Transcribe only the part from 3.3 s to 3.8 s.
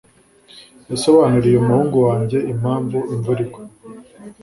igwa.